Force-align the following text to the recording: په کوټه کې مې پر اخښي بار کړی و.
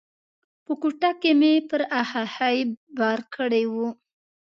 په 0.65 0.73
کوټه 0.81 1.11
کې 1.21 1.31
مې 1.39 1.53
پر 1.69 1.81
اخښي 2.01 2.57
بار 2.97 3.19
کړی 3.35 3.63
و. 3.73 3.75